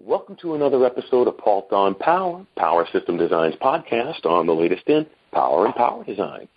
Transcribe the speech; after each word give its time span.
Welcome 0.00 0.34
to 0.42 0.56
another 0.56 0.84
episode 0.84 1.28
of 1.28 1.38
Paultre 1.38 1.76
on 1.76 1.94
Power, 1.94 2.44
Power 2.56 2.84
Systems 2.92 3.20
Design's 3.20 3.54
podcast 3.62 4.26
on 4.26 4.44
the 4.44 4.52
latest 4.52 4.82
in 4.88 5.06
power 5.32 5.66
and 5.66 5.74
power 5.76 6.02
design. 6.02 6.48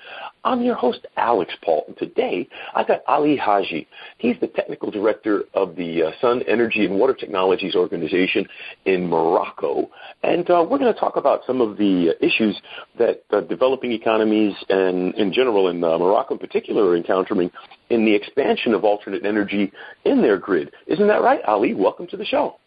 I'm 0.43 0.63
your 0.63 0.73
host, 0.73 1.05
Alix 1.17 1.53
Paultre. 1.63 1.93
Today, 1.99 2.49
I 2.73 2.83
got 2.83 3.03
Ali 3.07 3.37
Haji. 3.37 3.87
He's 4.17 4.39
the 4.41 4.47
technical 4.47 4.89
director 4.89 5.43
of 5.53 5.75
the 5.75 6.01
uh, 6.01 6.11
Sun 6.19 6.43
Energy 6.47 6.85
and 6.85 6.95
Water 6.95 7.13
Technologies 7.13 7.75
Organization 7.75 8.47
in 8.85 9.07
Morocco. 9.07 9.91
And 10.23 10.49
uh, 10.49 10.65
we're 10.67 10.79
going 10.79 10.91
to 10.91 10.99
talk 10.99 11.15
about 11.15 11.41
some 11.45 11.61
of 11.61 11.77
the 11.77 12.15
issues 12.19 12.59
that 12.97 13.23
uh, 13.29 13.41
developing 13.41 13.91
economies 13.91 14.55
and 14.69 15.13
in 15.13 15.31
general 15.31 15.67
in 15.67 15.83
uh, 15.83 15.99
Morocco 15.99 16.33
in 16.33 16.39
particular 16.39 16.89
are 16.89 16.97
encountering 16.97 17.51
in 17.91 18.03
the 18.03 18.15
expansion 18.15 18.73
of 18.73 18.83
alternate 18.83 19.27
energy 19.27 19.71
in 20.05 20.23
their 20.23 20.39
grid. 20.39 20.71
Isn't 20.87 21.07
that 21.07 21.21
right, 21.21 21.41
Ali? 21.47 21.75
Welcome 21.75 22.07
to 22.07 22.17
the 22.17 22.25
show. 22.25 22.57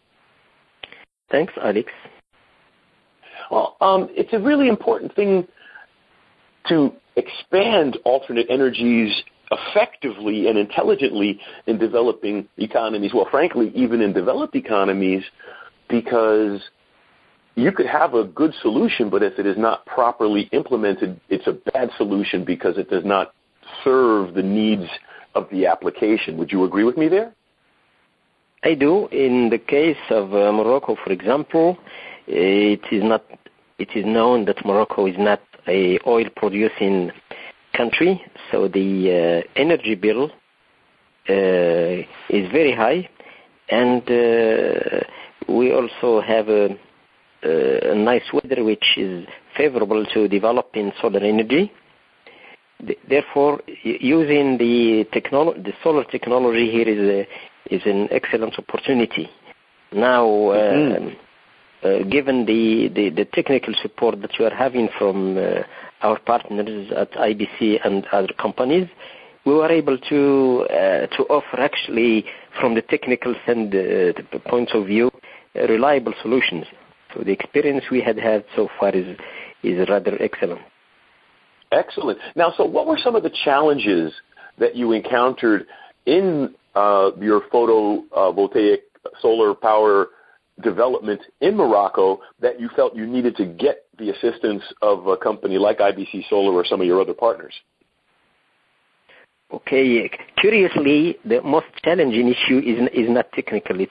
Thanks, 1.31 1.53
Alex. 1.63 1.91
Well, 3.49 3.77
um, 3.81 4.09
it's 4.11 4.33
a 4.33 4.39
really 4.39 4.67
important 4.67 5.15
thing 5.15 5.47
to 6.67 6.91
expand 7.15 7.97
alternate 8.05 8.47
energies 8.49 9.23
effectively 9.51 10.47
and 10.47 10.57
intelligently 10.57 11.39
in 11.67 11.77
developing 11.77 12.47
economies. 12.57 13.11
Well, 13.13 13.27
frankly, 13.29 13.71
even 13.75 14.01
in 14.01 14.13
developed 14.13 14.55
economies, 14.55 15.23
because 15.89 16.61
you 17.55 17.71
could 17.71 17.87
have 17.87 18.13
a 18.13 18.23
good 18.23 18.53
solution, 18.61 19.09
but 19.09 19.23
if 19.23 19.37
it 19.37 19.45
is 19.45 19.57
not 19.57 19.85
properly 19.85 20.49
implemented, 20.53 21.19
it's 21.29 21.47
a 21.47 21.57
bad 21.71 21.89
solution 21.97 22.45
because 22.45 22.77
it 22.77 22.89
does 22.89 23.03
not 23.03 23.33
serve 23.83 24.33
the 24.33 24.43
needs 24.43 24.89
of 25.35 25.47
the 25.51 25.65
application. 25.65 26.37
Would 26.37 26.51
you 26.51 26.63
agree 26.63 26.85
with 26.85 26.97
me 26.97 27.09
there? 27.09 27.33
I 28.63 28.75
do. 28.75 29.07
In 29.07 29.49
the 29.49 29.57
case 29.57 29.97
of 30.09 30.33
uh, 30.33 30.51
Morocco, 30.51 30.95
for 31.03 31.11
example, 31.11 31.77
it 32.27 32.81
is 32.91 33.03
not. 33.03 33.23
It 33.79 33.89
is 33.95 34.05
known 34.05 34.45
that 34.45 34.63
Morocco 34.63 35.07
is 35.07 35.15
not 35.17 35.41
a 35.67 35.99
oil 36.05 36.27
producing 36.35 37.11
country, 37.75 38.21
so 38.51 38.67
the 38.67 39.43
uh, 39.47 39.59
energy 39.59 39.95
bill 39.95 40.25
uh, 41.27 42.05
is 42.29 42.51
very 42.51 42.75
high, 42.75 43.09
and 43.69 44.03
uh, 44.03 44.99
we 45.47 45.73
also 45.73 46.21
have 46.21 46.47
a, 46.49 46.77
a, 47.43 47.95
nice 47.95 48.31
weather 48.31 48.63
which 48.63 48.97
is 48.97 49.25
favorable 49.57 50.05
to 50.13 50.27
developing 50.27 50.91
solar 51.01 51.21
energy. 51.21 51.71
Therefore, 53.07 53.61
using 53.83 54.57
the, 54.57 55.05
technolo- 55.13 55.63
the 55.63 55.73
solar 55.83 56.03
technology 56.03 56.71
here 56.71 56.87
is 56.87 56.99
a 56.99 57.27
is 57.71 57.81
an 57.85 58.07
excellent 58.11 58.53
opportunity. 58.59 59.29
Now, 59.91 60.25
mm-hmm. 60.25 61.07
Um, 61.07 61.15
uh, 61.83 62.03
given 62.03 62.45
the, 62.45 62.89
the, 62.93 63.09
the, 63.09 63.25
technical 63.25 63.73
support 63.81 64.21
that 64.21 64.37
you 64.37 64.45
are 64.45 64.53
having 64.53 64.87
from 64.99 65.35
uh, 65.35 65.63
our 66.01 66.19
partners 66.19 66.91
at 66.95 67.11
IBC 67.13 67.83
and 67.83 68.05
other 68.11 68.31
companies, 68.39 68.87
we 69.45 69.53
were 69.55 69.71
able 69.71 69.97
to 69.97 70.67
uh, 70.69 71.07
to 71.07 71.23
offer 71.29 71.59
actually 71.59 72.25
from 72.59 72.75
the 72.75 72.83
technical 72.83 73.33
and 73.47 73.73
uh, 73.73 74.39
point 74.47 74.69
of 74.75 74.85
view 74.85 75.09
uh, 75.55 75.61
reliable 75.67 76.13
solutions. 76.21 76.65
So 77.15 77.23
the 77.23 77.31
experience 77.31 77.85
we 77.89 78.01
had 78.01 78.19
had 78.19 78.45
so 78.55 78.69
far 78.79 78.91
is 78.91 79.17
is 79.63 79.89
rather 79.89 80.21
excellent. 80.21 80.61
Excellent. 81.71 82.19
Now, 82.35 82.53
so 82.55 82.65
what 82.65 82.85
were 82.85 82.99
some 83.03 83.15
of 83.15 83.23
the 83.23 83.31
challenges 83.43 84.13
that 84.59 84.75
you 84.75 84.91
encountered 84.91 85.65
in 86.05 86.25
uh, 86.45 86.57
your 86.75 87.41
photovoltaic 87.53 88.79
solar 89.21 89.53
power 89.53 90.07
development 90.61 91.21
in 91.41 91.55
Morocco 91.55 92.19
that 92.39 92.59
you 92.59 92.69
felt 92.75 92.95
you 92.95 93.07
needed 93.07 93.35
to 93.37 93.45
get 93.45 93.85
the 93.97 94.09
assistance 94.09 94.63
of 94.81 95.07
a 95.07 95.17
company 95.17 95.57
like 95.57 95.79
IBC 95.79 96.29
Solar 96.29 96.53
or 96.53 96.65
some 96.65 96.81
of 96.81 96.87
your 96.87 97.01
other 97.01 97.13
partners? 97.13 97.53
Okay. 99.53 100.09
Curiously, 100.37 101.17
the 101.25 101.41
most 101.41 101.65
challenging 101.83 102.29
issue 102.29 102.59
is 102.59 102.87
is 102.93 103.09
not 103.09 103.31
technical. 103.33 103.85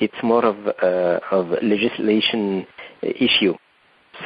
It's 0.00 0.20
more 0.22 0.44
of 0.44 0.56
uh, 0.66 1.20
of 1.30 1.50
legislation 1.62 2.66
issue. 3.02 3.54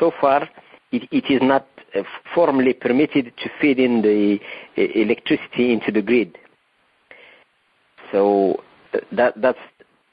So 0.00 0.12
far, 0.20 0.48
it, 0.92 1.24
is 1.30 1.40
not 1.42 1.66
uh, 1.94 2.02
formally 2.34 2.72
permitted 2.72 3.32
to 3.36 3.50
feed 3.60 3.78
in 3.78 4.00
the 4.00 4.38
uh, 4.78 4.82
electricity 4.94 5.72
into 5.72 5.92
the 5.92 6.02
grid. 6.02 6.38
So 8.12 8.62
that 9.12 9.34
that's 9.40 9.58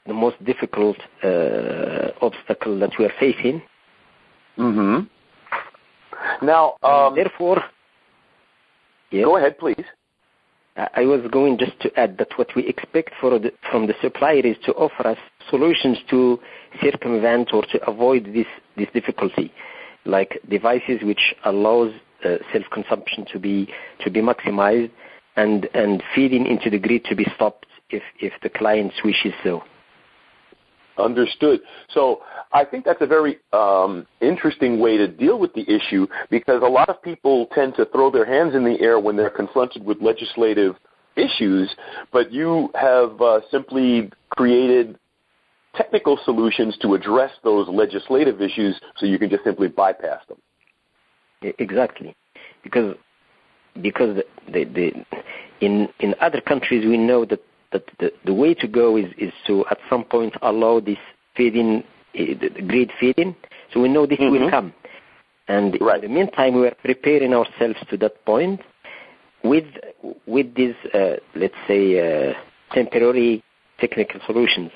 the 0.06 0.14
most 0.14 0.42
difficult 0.44 0.96
uh, 1.22 2.10
obstacle 2.20 2.78
that 2.78 2.92
we 2.98 3.04
are 3.04 3.12
facing. 3.18 3.62
hmm 4.56 5.00
Now, 6.42 6.76
um, 6.82 7.14
therefore, 7.14 7.62
yes, 9.10 9.24
go 9.24 9.36
ahead, 9.36 9.58
please. 9.58 9.84
I 10.76 11.06
was 11.06 11.22
going 11.32 11.56
just 11.56 11.80
to 11.80 11.98
add 11.98 12.18
that 12.18 12.28
what 12.36 12.48
we 12.54 12.66
expect 12.66 13.10
the, 13.22 13.50
from 13.70 13.86
the 13.86 13.94
supplier 14.02 14.44
is 14.44 14.56
to 14.66 14.72
offer 14.72 15.08
us 15.08 15.18
solutions 15.48 15.96
to 16.10 16.38
circumvent 16.82 17.54
or 17.54 17.64
to 17.72 17.82
avoid 17.88 18.26
this, 18.34 18.46
this 18.76 18.88
difficulty, 18.92 19.50
like 20.04 20.38
devices 20.50 21.02
which 21.02 21.34
allows 21.46 21.94
uh, 22.24 22.36
self-consumption 22.52 23.24
to 23.32 23.38
be 23.38 23.68
to 24.00 24.10
be 24.10 24.20
maximized 24.20 24.90
and 25.36 25.68
and 25.74 26.02
feeding 26.14 26.46
into 26.46 26.70
the 26.70 26.78
grid 26.78 27.04
to 27.04 27.14
be 27.14 27.26
stopped 27.34 27.66
if 27.90 28.02
if 28.20 28.32
the 28.42 28.48
client 28.48 28.92
wishes 29.04 29.32
so. 29.42 29.62
Understood. 30.98 31.60
So 31.90 32.22
I 32.52 32.64
think 32.64 32.86
that's 32.86 33.02
a 33.02 33.06
very 33.06 33.38
um, 33.52 34.06
interesting 34.22 34.80
way 34.80 34.96
to 34.96 35.06
deal 35.06 35.38
with 35.38 35.52
the 35.52 35.68
issue 35.70 36.06
because 36.30 36.62
a 36.62 36.68
lot 36.68 36.88
of 36.88 37.02
people 37.02 37.48
tend 37.54 37.74
to 37.74 37.84
throw 37.86 38.10
their 38.10 38.24
hands 38.24 38.54
in 38.54 38.64
the 38.64 38.80
air 38.80 38.98
when 38.98 39.14
they're 39.14 39.28
confronted 39.28 39.84
with 39.84 40.00
legislative 40.00 40.74
issues, 41.16 41.74
but 42.12 42.32
you 42.32 42.70
have 42.74 43.20
uh, 43.20 43.40
simply 43.50 44.10
created 44.30 44.98
technical 45.74 46.18
solutions 46.24 46.76
to 46.80 46.94
address 46.94 47.30
those 47.44 47.68
legislative 47.68 48.40
issues 48.40 48.80
so 48.96 49.04
you 49.04 49.18
can 49.18 49.28
just 49.28 49.44
simply 49.44 49.68
bypass 49.68 50.20
them. 50.28 50.38
Exactly. 51.58 52.16
Because 52.62 52.96
because 53.82 54.16
the, 54.16 54.24
the, 54.52 54.64
the, 54.64 54.92
in 55.60 55.88
in 56.00 56.14
other 56.20 56.40
countries 56.40 56.86
we 56.86 56.96
know 56.96 57.26
that 57.26 57.40
that 57.76 57.84
the, 57.98 58.12
the 58.24 58.34
way 58.34 58.54
to 58.54 58.66
go 58.66 58.96
is, 58.96 59.06
is 59.18 59.32
to 59.46 59.64
at 59.70 59.78
some 59.90 60.04
point 60.04 60.34
allow 60.42 60.80
this 60.80 60.98
feeding, 61.36 61.84
the 62.14 62.50
grid 62.66 62.90
feeding. 62.98 63.34
So 63.72 63.80
we 63.80 63.88
know 63.88 64.06
this 64.06 64.18
mm-hmm. 64.18 64.44
will 64.44 64.50
come. 64.50 64.72
And 65.48 65.76
right. 65.80 66.02
in 66.02 66.10
the 66.10 66.14
meantime, 66.14 66.54
we 66.54 66.66
are 66.66 66.76
preparing 66.84 67.32
ourselves 67.32 67.78
to 67.90 67.96
that 67.98 68.24
point 68.24 68.60
with 69.44 69.66
with 70.26 70.54
these, 70.54 70.74
uh, 70.92 71.16
let's 71.36 71.54
say, 71.68 71.82
uh, 72.30 72.34
temporary 72.72 73.44
technical 73.78 74.20
solutions. 74.26 74.70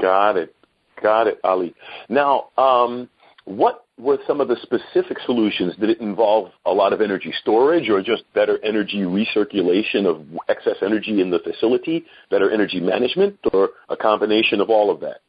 Got 0.00 0.36
it. 0.36 0.54
Got 1.02 1.26
it, 1.26 1.38
Ali. 1.44 1.74
Now, 2.08 2.48
um, 2.56 3.08
what 3.44 3.84
were 3.98 4.18
some 4.26 4.40
of 4.40 4.48
the 4.48 4.56
specific 4.62 5.18
solutions? 5.26 5.74
Did 5.78 5.90
it 5.90 6.00
involve 6.00 6.52
a 6.64 6.72
lot 6.72 6.92
of 6.92 7.00
energy 7.00 7.32
storage 7.40 7.88
or 7.88 8.02
just 8.02 8.22
better 8.34 8.58
energy 8.64 9.00
recirculation 9.00 10.06
of 10.06 10.24
excess 10.48 10.76
energy 10.82 11.20
in 11.20 11.30
the 11.30 11.40
facility, 11.40 12.04
better 12.30 12.50
energy 12.50 12.80
management, 12.80 13.38
or 13.52 13.70
a 13.88 13.96
combination 13.96 14.60
of 14.60 14.70
all 14.70 14.90
of 14.90 15.00
that? 15.00 15.20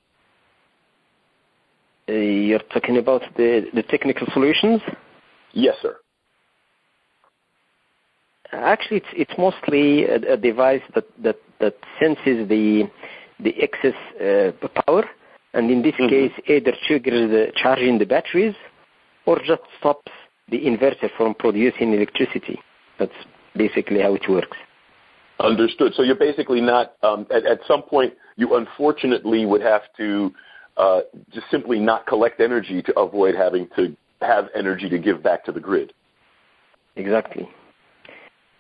Uh, 2.07 2.13
you're 2.13 2.59
talking 2.72 2.97
about 2.97 3.22
the, 3.38 3.66
the 3.74 3.84
technical 3.84 4.28
solutions? 4.34 4.81
Yes, 5.53 5.75
sir. 5.81 5.97
Actually, 8.51 8.97
it's, 8.97 9.07
it's 9.13 9.34
mostly 9.38 10.06
a, 10.06 10.34
a 10.34 10.38
device 10.38 10.81
that, 10.94 11.06
that, 11.24 11.38
that 11.59 11.75
senses 12.00 12.47
the, 12.47 12.84
the 13.40 13.56
excess 13.59 13.95
uh, 14.21 14.68
power 14.86 15.06
and 15.53 15.69
in 15.69 15.81
this 15.81 15.94
mm-hmm. 15.94 16.09
case 16.09 16.31
either 16.47 16.73
triggers 16.88 17.29
the 17.29 17.51
charging 17.55 17.97
the 17.97 18.05
batteries 18.05 18.55
or 19.25 19.39
just 19.39 19.61
stops 19.79 20.11
the 20.50 20.57
inverter 20.57 21.09
from 21.17 21.33
producing 21.35 21.94
electricity. 21.94 22.59
That's 23.00 23.13
basically 23.55 24.01
how 24.01 24.15
it 24.15 24.23
works. 24.27 24.57
Understood. 25.39 25.94
So 25.95 26.03
you're 26.03 26.15
basically 26.15 26.61
not, 26.61 26.94
um, 27.01 27.25
at, 27.33 27.45
at, 27.45 27.59
some 27.67 27.81
point, 27.81 28.13
you 28.35 28.55
unfortunately 28.55 29.45
would 29.45 29.61
have 29.61 29.81
to 29.97 30.31
uh, 30.77 31.01
just 31.33 31.50
simply 31.50 31.79
not 31.79 32.06
collect 32.07 32.39
energy 32.39 32.81
to 32.83 32.99
avoid 32.99 33.35
having 33.35 33.67
to 33.75 33.95
have 34.21 34.45
energy 34.56 34.89
to 34.89 34.99
give 34.99 35.23
back 35.23 35.44
to 35.45 35.51
the 35.51 35.59
grid. 35.59 35.94
Exactly. 36.95 37.49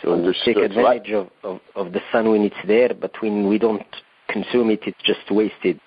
So 0.01 0.13
Understood. 0.13 0.55
take 0.55 0.63
advantage 0.65 1.11
so 1.11 1.29
I, 1.43 1.47
of, 1.47 1.61
of, 1.75 1.87
of 1.87 1.93
the 1.93 2.01
sun 2.11 2.29
when 2.29 2.41
it's 2.41 2.55
there, 2.67 2.89
but 2.93 3.11
when 3.21 3.47
we 3.47 3.57
don't 3.57 3.85
consume 4.27 4.69
it, 4.71 4.81
it's 4.85 5.01
just 5.05 5.31
wasted. 5.31 5.79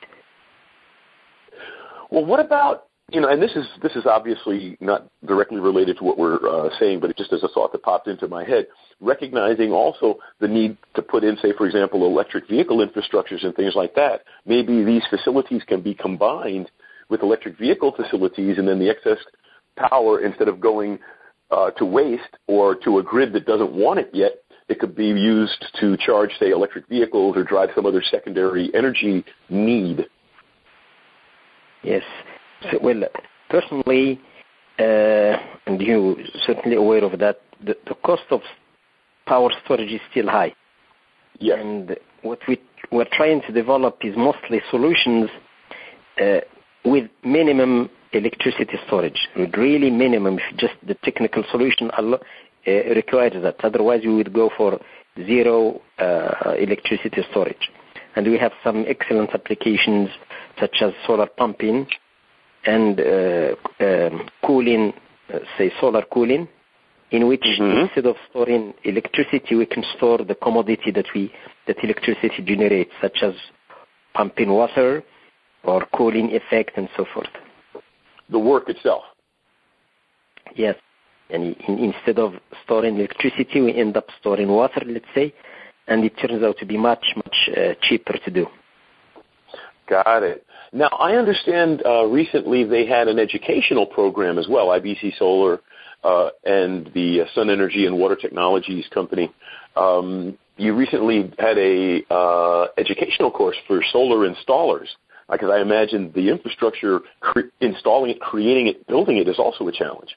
Well, 2.10 2.24
what 2.24 2.40
about 2.40 2.84
you 3.12 3.20
know, 3.20 3.28
and 3.28 3.40
this 3.40 3.52
is 3.54 3.64
this 3.82 3.94
is 3.94 4.04
obviously 4.04 4.76
not 4.80 5.06
directly 5.24 5.60
related 5.60 5.96
to 5.98 6.04
what 6.04 6.18
we're 6.18 6.38
uh, 6.48 6.70
saying, 6.80 6.98
but 6.98 7.10
it 7.10 7.16
just 7.16 7.32
as 7.32 7.44
a 7.44 7.48
thought 7.48 7.70
that 7.70 7.82
popped 7.82 8.08
into 8.08 8.26
my 8.26 8.44
head. 8.44 8.66
Recognizing 9.00 9.70
also 9.70 10.18
the 10.40 10.48
need 10.48 10.76
to 10.94 11.02
put 11.02 11.22
in, 11.22 11.36
say, 11.36 11.52
for 11.56 11.66
example, 11.66 12.04
electric 12.04 12.48
vehicle 12.48 12.84
infrastructures 12.84 13.44
and 13.44 13.54
things 13.54 13.74
like 13.76 13.94
that. 13.94 14.22
Maybe 14.44 14.82
these 14.82 15.04
facilities 15.08 15.62
can 15.68 15.82
be 15.82 15.94
combined 15.94 16.68
with 17.08 17.22
electric 17.22 17.58
vehicle 17.58 17.92
facilities, 17.94 18.58
and 18.58 18.66
then 18.66 18.80
the 18.80 18.90
excess 18.90 19.18
power, 19.76 20.20
instead 20.24 20.48
of 20.48 20.58
going 20.58 20.98
uh, 21.52 21.70
to 21.72 21.84
waste 21.84 22.22
or 22.48 22.74
to 22.74 22.98
a 22.98 23.04
grid 23.04 23.32
that 23.34 23.46
doesn't 23.46 23.72
want 23.72 24.00
it 24.00 24.10
yet, 24.12 24.32
it 24.68 24.80
could 24.80 24.96
be 24.96 25.06
used 25.06 25.64
to 25.80 25.96
charge, 25.98 26.30
say, 26.40 26.50
electric 26.50 26.88
vehicles 26.88 27.36
or 27.36 27.44
drive 27.44 27.68
some 27.76 27.86
other 27.86 28.02
secondary 28.10 28.68
energy 28.74 29.24
need. 29.48 30.06
Yes. 31.86 32.02
So, 32.70 32.78
well, 32.82 33.04
personally, 33.48 34.20
uh, 34.78 35.36
and 35.66 35.80
you 35.80 36.16
certainly 36.44 36.76
aware 36.76 37.04
of 37.04 37.18
that, 37.20 37.40
the, 37.64 37.76
the 37.86 37.94
cost 37.94 38.24
of 38.30 38.40
power 39.26 39.50
storage 39.64 39.92
is 39.92 40.00
still 40.10 40.26
high. 40.26 40.52
Yes. 41.38 41.58
And 41.60 41.96
what 42.22 42.40
we, 42.48 42.60
we're 42.90 43.06
trying 43.12 43.40
to 43.42 43.52
develop 43.52 43.98
is 44.02 44.16
mostly 44.16 44.60
solutions 44.70 45.30
uh, 46.20 46.40
with 46.84 47.08
minimum 47.24 47.88
electricity 48.12 48.78
storage, 48.86 49.28
with 49.36 49.54
really 49.54 49.90
minimum, 49.90 50.38
just 50.56 50.74
the 50.86 50.94
technical 51.04 51.44
solution 51.50 51.90
uh, 51.92 52.18
requires 52.66 53.40
that. 53.42 53.56
Otherwise, 53.62 54.00
we 54.04 54.14
would 54.14 54.32
go 54.32 54.50
for 54.56 54.80
zero 55.24 55.80
uh, 55.98 56.54
electricity 56.58 57.22
storage. 57.30 57.70
And 58.16 58.26
we 58.26 58.38
have 58.38 58.52
some 58.64 58.84
excellent 58.88 59.30
applications 59.34 60.08
such 60.60 60.76
as 60.80 60.92
solar 61.06 61.26
pumping 61.26 61.86
and 62.64 63.00
uh, 63.00 63.54
um, 63.80 64.28
cooling, 64.44 64.92
uh, 65.32 65.38
say 65.56 65.70
solar 65.80 66.02
cooling, 66.12 66.48
in 67.10 67.28
which 67.28 67.42
mm-hmm. 67.42 67.80
instead 67.80 68.06
of 68.06 68.16
storing 68.30 68.74
electricity, 68.84 69.54
we 69.54 69.66
can 69.66 69.84
store 69.96 70.18
the 70.18 70.34
commodity 70.34 70.90
that 70.90 71.06
we 71.14 71.32
that 71.66 71.82
electricity 71.82 72.42
generates, 72.44 72.90
such 73.00 73.18
as 73.22 73.34
pumping 74.14 74.50
water 74.50 75.02
or 75.64 75.86
cooling 75.96 76.30
effect 76.32 76.72
and 76.76 76.88
so 76.96 77.04
forth. 77.12 77.28
The 78.30 78.38
work 78.38 78.68
itself. 78.68 79.02
Yes, 80.54 80.76
and 81.30 81.56
in, 81.68 81.78
instead 81.78 82.18
of 82.18 82.34
storing 82.64 82.96
electricity, 82.96 83.60
we 83.60 83.74
end 83.74 83.96
up 83.96 84.06
storing 84.20 84.48
water, 84.48 84.82
let's 84.86 85.06
say, 85.14 85.34
and 85.86 86.04
it 86.04 86.14
turns 86.18 86.42
out 86.42 86.56
to 86.58 86.66
be 86.66 86.76
much 86.76 87.04
much 87.16 87.50
uh, 87.56 87.74
cheaper 87.82 88.14
to 88.24 88.30
do. 88.30 88.46
Got 89.88 90.22
it. 90.24 90.45
Now, 90.72 90.88
I 90.88 91.16
understand 91.16 91.82
uh, 91.84 92.06
recently 92.06 92.64
they 92.64 92.86
had 92.86 93.08
an 93.08 93.18
educational 93.18 93.86
program 93.86 94.38
as 94.38 94.46
well, 94.48 94.68
IBC 94.68 95.18
Solar 95.18 95.60
uh, 96.04 96.30
and 96.44 96.90
the 96.94 97.24
Sun 97.34 97.50
Energy 97.50 97.86
and 97.86 97.98
Water 97.98 98.16
Technologies 98.16 98.86
Company. 98.92 99.32
Um, 99.76 100.38
you 100.56 100.74
recently 100.74 101.32
had 101.38 101.58
a 101.58 102.02
uh, 102.10 102.66
educational 102.78 103.30
course 103.30 103.56
for 103.66 103.82
solar 103.92 104.28
installers, 104.28 104.86
because 105.30 105.50
I 105.52 105.60
imagine 105.60 106.12
the 106.14 106.30
infrastructure, 106.30 107.00
cre- 107.20 107.50
installing 107.60 108.12
it, 108.12 108.20
creating 108.20 108.68
it, 108.68 108.86
building 108.86 109.18
it 109.18 109.28
is 109.28 109.38
also 109.38 109.66
a 109.68 109.72
challenge. 109.72 110.16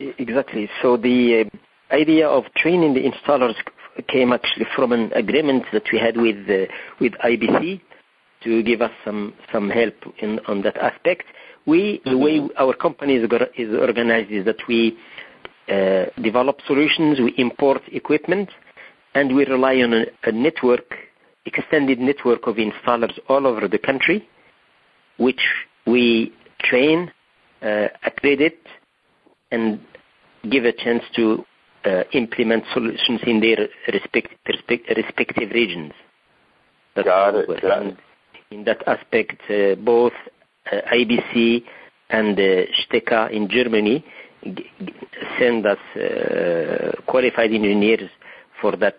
Exactly. 0.00 0.68
So 0.82 0.96
the 0.96 1.44
uh, 1.52 1.94
idea 1.94 2.28
of 2.28 2.44
training 2.56 2.94
the 2.94 3.02
installers 3.02 3.54
came 4.08 4.32
actually 4.32 4.66
from 4.74 4.92
an 4.92 5.12
agreement 5.12 5.64
that 5.72 5.84
we 5.92 5.98
had 5.98 6.16
with 6.16 6.36
uh, 6.48 6.72
with 7.00 7.12
IBC 7.24 7.80
to 8.44 8.62
give 8.62 8.82
us 8.82 8.92
some 9.04 9.34
some 9.52 9.70
help 9.70 9.94
in 10.18 10.40
on 10.46 10.62
that 10.62 10.76
aspect. 10.76 11.24
We 11.66 12.00
mm-hmm. 12.00 12.10
the 12.10 12.18
way 12.18 12.48
our 12.58 12.74
company 12.74 13.14
is, 13.16 13.24
organized 13.74 14.30
is 14.30 14.44
that 14.44 14.60
we 14.68 14.96
uh, 15.68 16.06
develop 16.22 16.60
solutions, 16.66 17.18
we 17.20 17.34
import 17.38 17.82
equipment, 17.92 18.50
and 19.14 19.34
we 19.34 19.46
rely 19.46 19.76
on 19.76 19.94
a, 19.94 20.04
a 20.24 20.32
network, 20.32 20.94
extended 21.46 21.98
network 21.98 22.46
of 22.46 22.56
installers 22.56 23.18
all 23.28 23.46
over 23.46 23.66
the 23.66 23.78
country, 23.78 24.28
which 25.18 25.40
we 25.86 26.32
train, 26.60 27.10
uh, 27.62 27.88
accredit, 28.04 28.58
and 29.50 29.80
give 30.50 30.64
a 30.64 30.72
chance 30.72 31.02
to 31.16 31.44
uh, 31.84 32.02
implement 32.12 32.64
solutions 32.72 33.20
in 33.26 33.40
their 33.40 33.68
respect, 33.92 34.28
respect, 34.46 34.88
respective 34.96 35.50
regions. 35.50 35.92
Got 37.62 37.86
it. 37.86 37.98
In 38.54 38.62
that 38.66 38.86
aspect, 38.86 39.40
uh, 39.50 39.74
both 39.74 40.12
uh, 40.70 40.76
IBC 40.92 41.64
and 42.10 42.38
uh, 42.38 42.66
Steca 42.82 43.28
in 43.32 43.48
Germany 43.48 44.04
send 45.40 45.66
us 45.66 45.78
qualified 47.06 47.50
engineers 47.50 48.08
for 48.60 48.76
that 48.76 48.98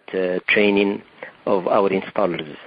training 0.50 1.02
of 1.46 1.68
our 1.68 1.90
installers. 1.90 2.57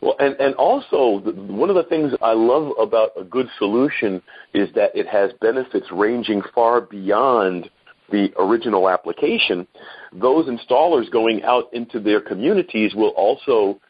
Well, 0.00 0.14
and, 0.20 0.54
also, 0.54 1.18
one 1.34 1.68
of 1.68 1.74
the 1.74 1.84
things 1.84 2.12
I 2.22 2.32
love 2.32 2.72
about 2.78 3.10
a 3.18 3.24
good 3.24 3.48
solution 3.58 4.22
is 4.54 4.68
that 4.76 4.90
it 4.94 5.08
has 5.08 5.32
benefits 5.40 5.86
ranging 5.90 6.42
far 6.54 6.80
beyond 6.80 7.68
the 8.12 8.32
original 8.38 8.88
application. 8.88 9.66
Those 10.12 10.46
installers 10.46 11.10
going 11.10 11.42
out 11.42 11.72
into 11.72 11.98
their 11.98 12.20
communities 12.20 12.94
will 12.94 13.14
also 13.16 13.80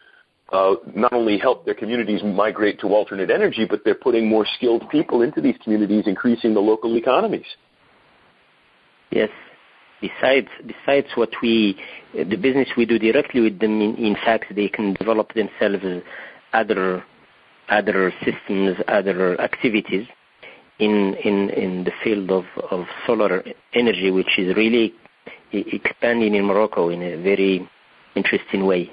Uh, 0.53 0.75
not 0.95 1.15
only 1.15 1.39
help 1.39 1.65
their 1.65 1.75
communities 1.75 2.21
migrate 2.23 2.79
to 2.79 2.87
alternate 2.89 3.31
energy, 3.31 3.65
but 3.69 3.81
they're 3.85 3.95
putting 3.95 4.29
more 4.29 4.47
skilled 4.57 4.87
people 4.91 5.23
into 5.23 5.41
these 5.41 5.57
communities, 5.65 6.05
increasing 6.07 6.53
the 6.53 6.61
local 6.61 6.95
economies. 6.97 7.47
Yes. 9.11 9.31
Besides, 10.03 10.49
besides 10.67 11.07
what 11.15 11.31
we, 11.41 11.81
the 12.13 12.37
business 12.37 12.69
we 12.77 12.85
do 12.85 12.99
directly 12.99 13.41
with 13.41 13.61
them, 13.61 13.81
in, 13.81 13.95
in 13.97 14.15
fact, 14.15 14.55
they 14.55 14.69
can 14.69 14.93
develop 14.95 15.33
themselves 15.33 16.03
other, 16.53 17.03
other 17.71 18.13
systems, 18.23 18.77
other 18.89 19.41
activities 19.41 20.07
in, 20.81 21.15
in, 21.25 21.49
in 21.51 21.85
the 21.85 21.93
field 22.05 22.31
of, 22.31 22.45
of 22.71 22.85
solar 23.07 23.43
energy, 23.73 24.11
which 24.11 24.39
is 24.39 24.55
really 24.55 24.93
expanding 25.53 26.35
in 26.35 26.45
Morocco 26.45 26.91
in 26.91 27.01
a 27.03 27.23
very 27.23 27.67
interesting 28.17 28.67
way. 28.67 28.91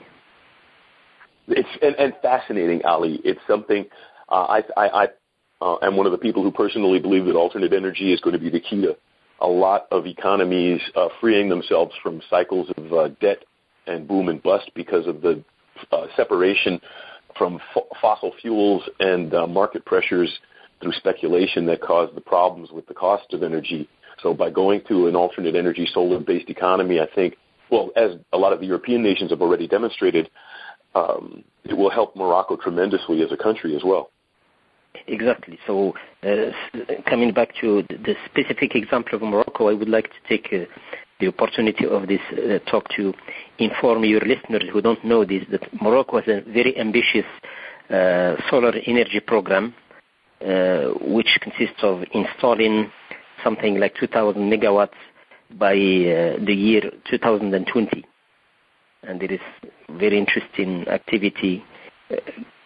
It's 1.49 1.69
and, 1.81 1.95
and 1.95 2.13
fascinating, 2.21 2.83
Ali. 2.85 3.19
It's 3.23 3.39
something 3.47 3.85
uh, 4.29 4.59
I, 4.59 4.63
I, 4.77 4.87
I 4.87 5.07
uh, 5.61 5.77
am 5.81 5.97
one 5.97 6.05
of 6.05 6.11
the 6.11 6.17
people 6.17 6.43
who 6.43 6.51
personally 6.51 6.99
believe 6.99 7.25
that 7.25 7.35
alternate 7.35 7.73
energy 7.73 8.13
is 8.13 8.19
going 8.21 8.33
to 8.33 8.39
be 8.39 8.49
the 8.49 8.59
key 8.59 8.81
to 8.81 8.95
a 9.41 9.47
lot 9.47 9.87
of 9.91 10.05
economies 10.05 10.81
uh, 10.95 11.07
freeing 11.21 11.49
themselves 11.49 11.93
from 12.03 12.21
cycles 12.29 12.69
of 12.77 12.93
uh, 12.93 13.07
debt 13.21 13.43
and 13.87 14.07
boom 14.07 14.29
and 14.29 14.43
bust 14.43 14.69
because 14.75 15.07
of 15.07 15.21
the 15.21 15.43
uh, 15.91 16.07
separation 16.15 16.79
from 17.37 17.59
fossil 18.01 18.33
fuels 18.41 18.83
and 18.99 19.33
uh, 19.33 19.47
market 19.47 19.85
pressures 19.85 20.39
through 20.81 20.91
speculation 20.93 21.65
that 21.65 21.81
caused 21.81 22.15
the 22.15 22.21
problems 22.21 22.71
with 22.71 22.85
the 22.87 22.93
cost 22.93 23.33
of 23.33 23.43
energy. 23.43 23.87
So 24.21 24.33
by 24.33 24.49
going 24.49 24.81
to 24.89 25.07
an 25.07 25.15
alternate 25.15 25.55
energy 25.55 25.87
solar-based 25.93 26.49
economy, 26.49 26.99
I 26.99 27.07
think, 27.13 27.35
well, 27.71 27.91
as 27.95 28.11
a 28.33 28.37
lot 28.37 28.51
of 28.51 28.59
the 28.59 28.65
European 28.65 29.01
nations 29.01 29.31
have 29.31 29.41
already 29.41 29.67
demonstrated, 29.67 30.29
um, 30.95 31.43
it 31.65 31.77
will 31.77 31.89
help 31.89 32.15
Morocco 32.15 32.55
tremendously 32.55 33.21
as 33.21 33.31
a 33.31 33.37
country 33.37 33.75
as 33.75 33.83
well. 33.83 34.09
Exactly. 35.07 35.59
So, 35.67 35.93
uh, 36.23 36.51
coming 37.07 37.31
back 37.31 37.49
to 37.61 37.83
the 37.89 38.15
specific 38.25 38.75
example 38.75 39.15
of 39.15 39.21
Morocco, 39.21 39.69
I 39.69 39.73
would 39.73 39.89
like 39.89 40.09
to 40.09 40.27
take 40.27 40.51
uh, 40.51 40.65
the 41.19 41.27
opportunity 41.27 41.85
of 41.85 42.07
this 42.07 42.21
uh, 42.31 42.57
talk 42.69 42.87
to 42.95 43.13
inform 43.59 44.03
your 44.03 44.21
listeners 44.21 44.63
who 44.71 44.81
don't 44.81 45.03
know 45.05 45.25
this 45.25 45.43
that 45.51 45.61
Morocco 45.81 46.21
has 46.21 46.27
a 46.27 46.41
very 46.51 46.77
ambitious 46.79 47.25
uh, 47.89 48.35
solar 48.49 48.73
energy 48.87 49.19
program, 49.19 49.75
uh, 50.41 50.85
which 51.01 51.37
consists 51.41 51.83
of 51.83 52.03
installing 52.13 52.91
something 53.43 53.79
like 53.79 53.95
2,000 53.95 54.41
megawatts 54.51 54.89
by 55.57 55.73
uh, 55.73 56.37
the 56.45 56.53
year 56.53 56.81
2020 57.09 58.05
and 59.03 59.19
there 59.19 59.31
is 59.31 59.39
very 59.97 60.17
interesting 60.17 60.87
activity 60.87 61.63
uh, 62.11 62.15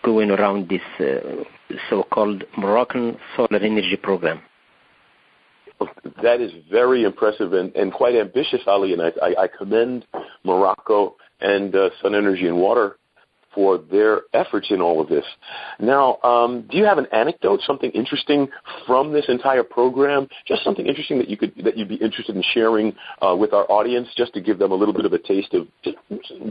going 0.03 0.31
around 0.31 0.69
this 0.69 0.81
uh, 0.99 1.43
so-called 1.89 2.43
Moroccan 2.57 3.17
solar 3.35 3.59
energy 3.59 3.97
program. 4.01 4.41
That 6.21 6.39
is 6.39 6.51
very 6.71 7.03
impressive 7.03 7.53
and, 7.53 7.75
and 7.75 7.91
quite 7.91 8.15
ambitious, 8.15 8.61
Ali, 8.67 8.93
and 8.93 9.01
I, 9.01 9.11
I, 9.21 9.43
I 9.43 9.47
commend 9.47 10.05
Morocco 10.43 11.15
and 11.41 11.75
uh, 11.75 11.89
Sun 12.01 12.15
Energy 12.15 12.47
and 12.47 12.57
Water 12.57 12.97
for 13.53 13.77
their 13.77 14.21
efforts 14.33 14.67
in 14.69 14.81
all 14.81 15.01
of 15.01 15.09
this. 15.09 15.25
Now, 15.79 16.17
um, 16.23 16.67
do 16.69 16.77
you 16.77 16.85
have 16.85 16.97
an 16.97 17.07
anecdote, 17.11 17.61
something 17.65 17.91
interesting 17.91 18.47
from 18.87 19.11
this 19.11 19.25
entire 19.27 19.63
program? 19.63 20.27
Just 20.47 20.63
something 20.63 20.85
interesting 20.85 21.17
that 21.19 21.29
you 21.29 21.37
could 21.37 21.53
that 21.63 21.77
you'd 21.77 21.89
be 21.89 21.95
interested 21.95 22.35
in 22.35 22.43
sharing 22.53 22.93
uh, 23.21 23.35
with 23.37 23.53
our 23.53 23.69
audience, 23.71 24.07
just 24.17 24.33
to 24.33 24.41
give 24.41 24.59
them 24.59 24.71
a 24.71 24.75
little 24.75 24.93
bit 24.93 25.05
of 25.05 25.13
a 25.13 25.19
taste 25.19 25.53
of 25.53 25.67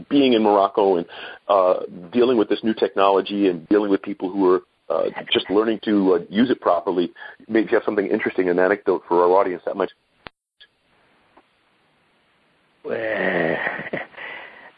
being 0.09 0.33
in 0.33 0.43
Morocco 0.43 0.97
and 0.97 1.05
uh, 1.47 1.81
dealing 2.11 2.37
with 2.37 2.49
this 2.49 2.59
new 2.63 2.73
technology 2.73 3.47
and 3.47 3.67
dealing 3.69 3.89
with 3.89 4.01
people 4.01 4.29
who 4.31 4.51
are 4.51 4.61
uh, 4.89 5.09
just 5.31 5.49
learning 5.49 5.79
to 5.83 6.15
uh, 6.15 6.19
use 6.29 6.49
it 6.49 6.59
properly. 6.61 7.11
Maybe 7.47 7.69
you 7.71 7.77
have 7.77 7.85
something 7.85 8.07
interesting, 8.07 8.49
an 8.49 8.59
anecdote 8.59 9.03
for 9.07 9.23
our 9.23 9.39
audience 9.39 9.63
that 9.65 9.75
might. 9.75 9.89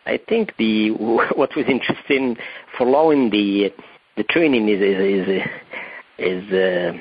I 0.06 0.20
think 0.30 0.54
the 0.58 0.92
what 1.36 1.56
was 1.56 1.66
interesting 1.68 2.38
following 2.78 3.30
the 3.30 3.74
the 4.18 4.24
training 4.24 4.70
is 4.70 4.82
is 4.82 5.44
is, 6.18 6.54
uh, 6.54 6.94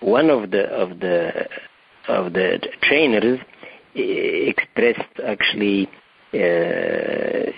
one 0.00 0.30
of 0.30 0.50
the 0.50 0.64
of 0.64 1.00
the 1.00 1.48
of 2.08 2.32
the 2.32 2.60
trainers 2.82 3.38
expressed 3.94 5.20
actually 5.26 5.88
uh, 6.34 7.50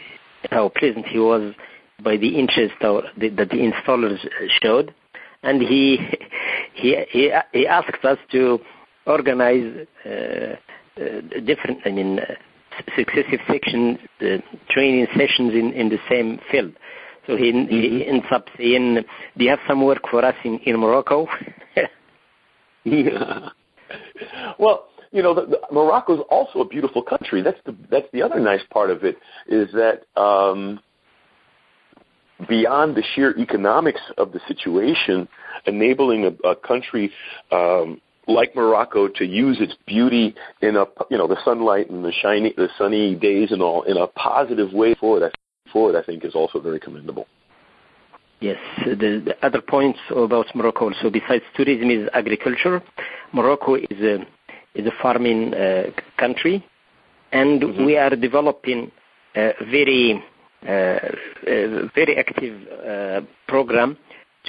how 0.50 0.68
pleasant 0.70 1.06
he 1.06 1.18
was 1.18 1.54
by 2.02 2.16
the 2.16 2.38
interest 2.38 2.74
that 2.80 3.04
the 3.16 3.72
installers 3.72 4.18
showed, 4.62 4.94
and 5.42 5.62
he 5.62 5.98
he 6.74 6.96
he, 7.10 7.32
he 7.52 7.66
asked 7.66 8.04
us 8.04 8.18
to 8.32 8.58
organize 9.06 9.86
uh, 10.06 10.10
uh, 10.10 11.40
different, 11.44 11.80
I 11.84 11.90
mean, 11.90 12.18
uh, 12.18 12.34
successive 12.96 13.40
sections, 13.46 13.98
uh, 14.20 14.38
training 14.70 15.06
sessions 15.16 15.54
in, 15.54 15.72
in 15.72 15.88
the 15.88 15.98
same 16.08 16.40
field. 16.50 16.72
So 17.26 17.36
he, 17.36 17.52
mm-hmm. 17.52 17.70
he 17.70 18.06
ends 18.06 18.26
up 18.30 18.46
saying, 18.56 18.98
"Do 19.36 19.44
you 19.44 19.50
have 19.50 19.60
some 19.66 19.84
work 19.84 20.02
for 20.10 20.24
us 20.24 20.34
in 20.44 20.58
in 20.60 20.78
Morocco?" 20.78 21.26
yeah. 22.84 23.48
Well, 24.58 24.88
you 25.10 25.22
know, 25.22 25.34
the, 25.34 25.46
the, 25.46 25.60
Morocco 25.72 26.14
is 26.14 26.20
also 26.28 26.60
a 26.60 26.68
beautiful 26.68 27.02
country. 27.02 27.40
That's 27.40 27.60
the 27.64 27.74
that's 27.90 28.06
the 28.12 28.22
other 28.22 28.40
nice 28.40 28.62
part 28.70 28.90
of 28.90 29.04
it 29.04 29.16
is 29.46 29.68
that 29.72 30.04
um, 30.20 30.80
beyond 32.48 32.96
the 32.96 33.02
sheer 33.14 33.36
economics 33.38 34.00
of 34.18 34.32
the 34.32 34.40
situation, 34.48 35.28
enabling 35.66 36.24
a, 36.24 36.48
a 36.48 36.56
country 36.56 37.12
um, 37.52 38.00
like 38.26 38.54
Morocco 38.54 39.08
to 39.08 39.24
use 39.24 39.58
its 39.60 39.74
beauty 39.86 40.34
in 40.62 40.76
a 40.76 40.84
you 41.10 41.18
know 41.18 41.26
the 41.26 41.38
sunlight 41.44 41.90
and 41.90 42.04
the 42.04 42.12
shiny 42.22 42.54
the 42.56 42.68
sunny 42.78 43.14
days 43.14 43.52
and 43.52 43.62
all 43.62 43.82
in 43.82 43.96
a 43.96 44.06
positive 44.08 44.72
way 44.72 44.94
forward. 44.94 45.32
Forward, 45.72 45.96
I 45.96 46.02
think, 46.04 46.24
is 46.24 46.34
also 46.34 46.60
very 46.60 46.78
commendable. 46.78 47.26
Yes. 48.40 48.58
The, 48.84 49.22
the 49.24 49.34
other 49.42 49.60
points 49.60 49.98
about 50.14 50.46
Morocco 50.54 50.92
So 51.00 51.10
besides 51.10 51.42
tourism, 51.56 51.90
is 51.90 52.08
agriculture. 52.12 52.82
Morocco 53.32 53.76
is 53.76 54.00
a 54.00 54.26
is 54.74 54.86
a 54.86 54.92
farming 55.02 55.54
uh, 55.54 55.84
country, 56.18 56.64
and 57.32 57.62
mm-hmm. 57.62 57.86
we 57.86 57.96
are 57.96 58.14
developing 58.14 58.90
a 59.34 59.52
very 59.70 60.22
uh, 60.68 60.98
a 61.46 61.90
very 61.94 62.16
active 62.18 62.56
uh, 62.68 63.20
program 63.48 63.96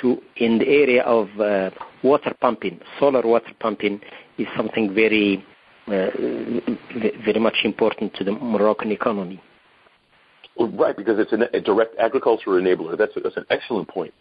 to 0.01 0.21
in 0.37 0.57
the 0.59 0.67
area 0.67 1.03
of 1.03 1.27
uh, 1.39 1.69
water 2.05 2.33
pumping. 2.39 2.79
Solar 2.99 3.23
water 3.23 3.53
pumping 3.59 3.99
is 4.37 4.47
something 4.55 4.93
very 4.93 5.43
uh, 5.87 6.09
very 7.27 7.39
much 7.39 7.57
important 7.63 8.13
to 8.15 8.23
the 8.23 8.31
Moroccan 8.31 8.91
economy. 8.91 9.41
Right, 10.57 10.95
because 10.95 11.19
it's 11.19 11.33
an, 11.33 11.43
a 11.53 11.59
direct 11.59 11.95
agriculture 11.99 12.51
enabler. 12.51 12.97
That's, 12.97 13.15
a, 13.17 13.19
that's 13.19 13.37
an 13.37 13.45
excellent 13.49 13.89
point. 13.89 14.13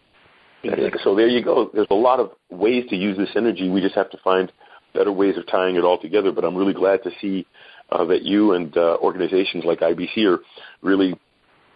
Exactly. 0.65 1.01
So 1.05 1.15
there 1.15 1.29
you 1.29 1.45
go. 1.45 1.71
There's 1.73 1.87
a 1.91 1.95
lot 1.95 2.19
of 2.21 2.33
ways 2.51 2.85
to 2.91 2.97
use 2.97 3.17
this 3.17 3.31
energy. 3.37 3.69
We 3.69 3.81
just 3.81 3.95
have 3.95 4.11
to 4.11 4.19
find 4.25 4.51
better 4.95 5.13
ways 5.13 5.37
of 5.37 5.47
tying 5.47 5.77
it 5.77 5.85
all 5.85 5.99
together. 5.99 6.33
But 6.33 6.45
I'm 6.45 6.57
really 6.57 6.73
glad 6.73 7.03
to 7.05 7.11
see 7.21 7.47
uh, 7.93 8.05
that 8.07 8.23
you 8.23 8.53
and 8.53 8.77
uh, 8.77 8.97
organizations 9.01 9.65
like 9.65 9.81
IBC 9.81 10.25
are 10.27 10.41
really 10.83 11.19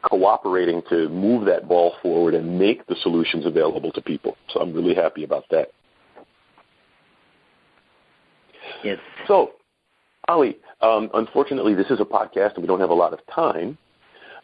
cooperating 0.03 0.83
to 0.89 1.09
move 1.09 1.47
that 1.47 1.69
ball 1.69 1.95
forward 2.03 2.35
and 2.35 2.59
make 2.59 2.87
the 2.87 2.97
solutions 3.03 3.47
available 3.47 3.93
to 3.93 4.01
people. 4.01 4.37
So 4.53 4.61
I'm 4.61 4.73
really 4.73 4.95
happy 4.95 5.25
about 5.25 5.45
that. 5.51 5.69
Yes. 8.85 8.99
So, 9.27 9.53
Ali, 10.29 10.57
um, 10.81 11.11
unfortunately, 11.15 11.75
this 11.75 11.91
is 11.91 12.01
a 12.01 12.05
podcast 12.05 12.55
and 12.55 12.63
we 12.63 12.67
don't 12.67 12.81
have 12.81 12.91
a 12.91 12.95
lot 12.95 13.13
of 13.13 13.21
time. 13.35 13.79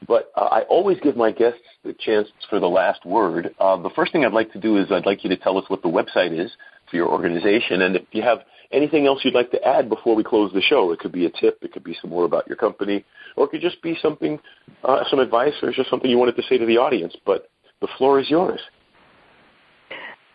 But 0.07 0.33
uh, 0.37 0.49
I 0.51 0.63
always 0.63 0.99
give 1.01 1.17
my 1.17 1.31
guests 1.31 1.61
the 1.85 1.95
chance 1.95 2.29
for 2.51 2.61
the 2.61 2.69
last 2.69 3.05
word. 3.07 3.55
Uh, 3.59 3.77
the 3.77 3.91
first 3.91 4.13
thing 4.13 4.25
I'd 4.25 4.33
like 4.33 4.53
to 4.53 4.61
do 4.61 4.77
is 4.77 4.91
I'd 4.91 5.07
like 5.07 5.25
you 5.25 5.31
to 5.31 5.37
tell 5.37 5.57
us 5.57 5.65
what 5.69 5.83
the 5.83 5.89
website 5.89 6.39
is 6.39 6.51
for 6.91 6.97
your 6.97 7.09
organization, 7.09 7.83
and 7.83 7.97
if 7.97 8.03
you 8.13 8.23
have 8.23 8.41
anything 8.75 9.07
else 9.07 9.21
you'd 9.25 9.35
like 9.35 9.51
to 9.53 9.65
add 9.67 9.89
before 9.89 10.15
we 10.15 10.25
close 10.25 10.53
the 10.53 10.61
show. 10.61 10.91
It 10.93 10.99
could 10.99 11.13
be 11.13 11.27
a 11.27 11.31
tip, 11.31 11.59
it 11.63 11.73
could 11.73 11.85
be 11.85 11.97
some 12.01 12.11
more 12.11 12.25
about 12.25 12.47
your 12.47 12.57
company, 12.57 13.05
or 13.37 13.47
it 13.47 13.51
could 13.51 13.61
just 13.61 13.81
be 13.83 13.97
something, 14.03 14.39
uh, 14.83 15.05
some 15.09 15.21
advice, 15.21 15.55
or 15.63 15.73
just 15.73 15.89
something 15.89 16.11
you 16.11 16.19
wanted 16.19 16.37
to 16.37 16.43
say 16.49 16.59
to 16.59 16.67
the 16.67 16.77
audience. 16.77 17.15
But 17.25 17.49
the 17.81 17.89
floor 17.97 18.21
is 18.21 18.29
yours. 18.29 18.61